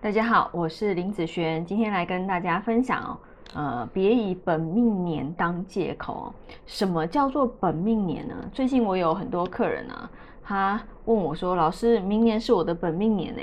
[0.00, 3.18] 大家好，我是林子璇，今天来跟大家分享哦，
[3.54, 6.34] 呃，别以本命年当借口哦。
[6.66, 8.34] 什么叫做本命年呢？
[8.52, 10.08] 最近我有很多客人啊，
[10.40, 13.42] 他问我说：“老师，明年是我的本命年呢？”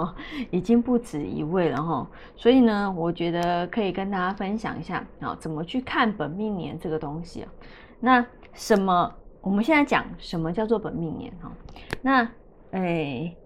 [0.50, 2.08] 已经不止一位了哈。
[2.36, 7.44] 所以呢，我觉得可以跟大家分享一下啊，怎么去看本命年这个东西。
[8.00, 9.12] 那什么？
[9.42, 11.52] 我们现在讲什么叫做本命年哈？
[12.00, 12.26] 那
[12.70, 13.36] 哎，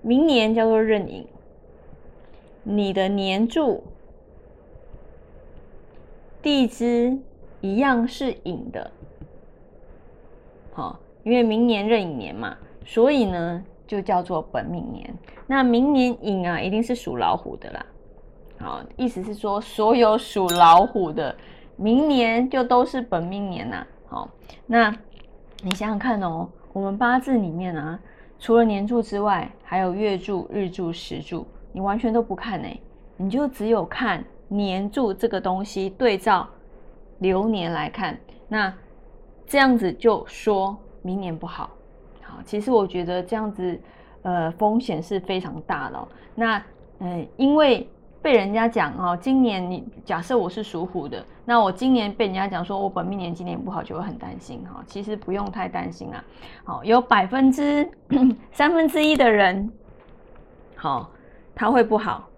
[0.00, 1.24] 明年叫做壬寅。
[2.64, 3.82] 你的年柱
[6.40, 7.18] 地支
[7.60, 8.90] 一样是寅的，
[10.72, 15.12] 好，因为明年壬寅年嘛，所以呢就叫做本命年。
[15.46, 17.86] 那明年寅啊，一定是属老虎的啦。
[18.58, 21.34] 好，意思是说，所有属老虎的，
[21.76, 23.86] 明年就都是本命年呐。
[24.06, 24.28] 好，
[24.66, 24.90] 那
[25.62, 27.98] 你想想看哦，我们八字里面啊，
[28.38, 31.46] 除了年柱之外，还有月柱、日柱、时柱。
[31.72, 32.68] 你完全都不看呢，
[33.16, 36.46] 你就只有看年柱这个东西对照
[37.18, 38.72] 流年来看，那
[39.46, 41.70] 这样子就说明年不好。
[42.22, 43.80] 好，其实我觉得这样子
[44.22, 46.08] 呃风险是非常大的。
[46.34, 46.62] 那
[46.98, 47.88] 嗯，因为
[48.20, 54.82] 被人家讲哦，今年你假设我是属虎的，那我今年被人家讲说我本命年今年不好，就会很担心哈。
[54.86, 56.24] 其实不用太担心啊。
[56.64, 57.88] 好，有百分之
[58.52, 59.70] 三分之一的人，
[60.76, 61.10] 好。
[61.54, 62.28] 他会不好，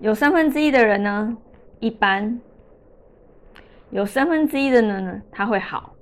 [0.00, 1.36] 有三分之一的人呢，
[1.78, 2.38] 一般；
[3.90, 5.92] 有三分之一的人呢，他会好。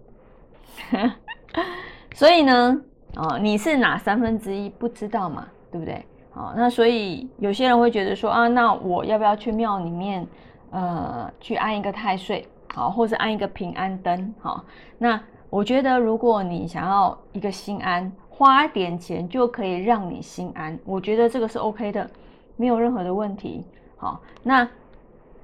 [2.14, 2.80] 所以呢，
[3.16, 5.46] 哦，你是哪三分之一不知道嘛？
[5.70, 6.04] 对不对？
[6.30, 10.26] 好，那所以有些人会觉得说啊，那我要不要去庙里面，
[10.70, 14.64] 呃，去安一个太岁，好，或是安一个平安灯，好？
[14.98, 18.12] 那我觉得，如果你想要一个心安。
[18.38, 22.08] 花点钱就可以让你心安，我觉得这个是 OK 的，
[22.54, 23.64] 没有任何的问题。
[23.96, 24.66] 好，那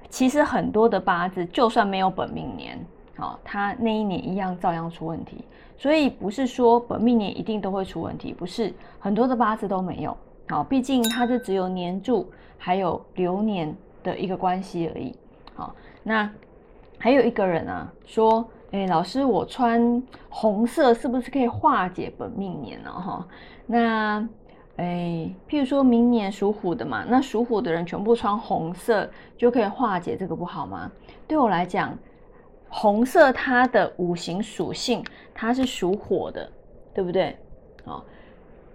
[0.07, 2.79] 其实很多的八字就算没有本命年，
[3.17, 5.43] 好，他那一年一样照样出问题。
[5.77, 10.15] 所以不是说本命年一定都会出问题，不是很多的八字都没有。
[10.47, 15.13] 好，毕竟它是只有年柱还有流年的一个关系而已。
[15.53, 16.31] 好，那
[16.97, 18.49] 还有一个人啊说。
[18.75, 22.91] 哎，老师，我穿红色是不是可以化解本命年呢？
[22.91, 23.25] 哈，
[23.65, 24.27] 那
[24.75, 30.91] 哎，譬如说明年属虎的嘛，那属虎的人全部穿红色就可以化解这个不好吗？
[31.25, 31.97] 对我来讲，
[32.67, 35.01] 红色它的五行属性
[35.33, 36.51] 它是属火的，
[36.93, 37.33] 对不对？
[37.85, 38.03] 哦，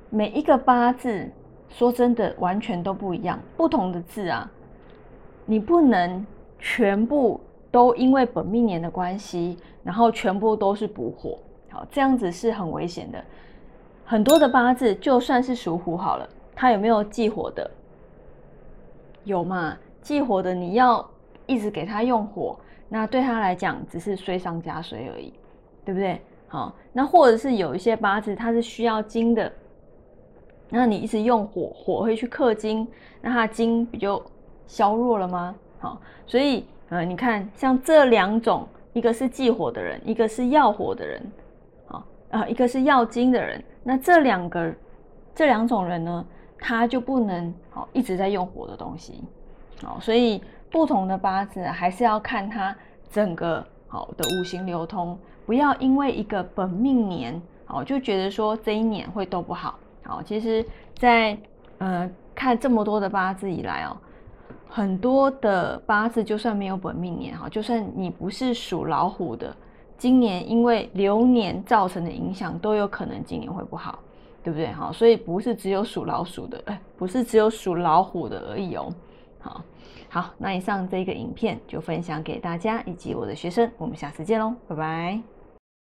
[0.09, 1.31] 每一个八字
[1.69, 4.51] 说真的完全都不一样，不同的字啊，
[5.45, 6.27] 你不能
[6.59, 7.39] 全部。
[7.73, 11.39] 都因为本命年的关系，然后全部都是补火，
[11.71, 13.25] 好，这样子是很危险的。
[14.05, 17.71] 很多的八字就算是属虎好了，它有没有忌火的？
[19.25, 19.77] 有嘛？
[20.03, 21.09] 忌火的你要
[21.47, 22.59] 一直给他用火，
[22.89, 25.33] 那对他来讲只是水上加水而已，
[25.85, 26.21] 对不对？
[26.49, 29.53] 好，那或者是有一些八字它是需要金的，
[30.69, 32.87] 那你一直用火，火会去克金，
[33.21, 34.23] 那它金不就
[34.67, 35.55] 削弱了吗？
[35.79, 36.65] 好，所以。
[36.91, 41.33] 呃，你看，像这两种，一个是忌火的人，一个是要火的人，
[41.89, 44.75] 啊啊，一个是要金的人，那这两个
[45.35, 46.25] 这两种人呢，
[46.59, 49.23] 他就不能好一直在用火的东西，
[49.85, 52.75] 好，所以不同的八字还是要看他
[53.11, 60.65] 整个好的五行流通，不要因为一个本命年，好就觉得说这一年会都不好，好，其实，
[60.97, 61.39] 在
[61.79, 63.97] 呃看这么多的八字以来哦。
[64.71, 69.55] 很多的八字就算没有本命年哈，就算你不是属老虎的，
[69.99, 73.99] 今年因为流年造成的影响，都有可能今年会不好，
[74.45, 74.93] 对不对哈？
[74.93, 78.95] 所以不是只有属老鼠的，哎，不是只有属老虎的而已哦。
[79.41, 79.61] 好，
[80.09, 85.40] 好，那以上这个影片就分享给大家以及我的学生，我们下次见喽，拜拜。